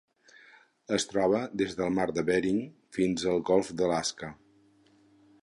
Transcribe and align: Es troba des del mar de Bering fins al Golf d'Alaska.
Es 0.97 1.03
troba 1.09 1.41
des 1.63 1.75
del 1.81 1.91
mar 1.99 2.07
de 2.15 2.23
Bering 2.31 2.59
fins 2.99 3.27
al 3.35 3.45
Golf 3.53 3.71
d'Alaska. 3.83 4.33